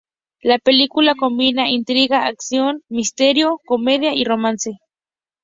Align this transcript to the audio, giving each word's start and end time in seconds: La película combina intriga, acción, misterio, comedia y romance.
La 0.41 0.57
película 0.57 1.13
combina 1.13 1.69
intriga, 1.69 2.25
acción, 2.25 2.81
misterio, 2.89 3.59
comedia 3.67 4.15
y 4.15 4.23
romance. 4.25 4.71